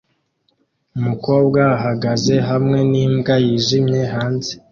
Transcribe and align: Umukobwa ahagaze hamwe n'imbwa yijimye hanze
Umukobwa 0.97 1.61
ahagaze 1.77 2.35
hamwe 2.49 2.79
n'imbwa 2.91 3.35
yijimye 3.45 4.01
hanze 4.13 4.51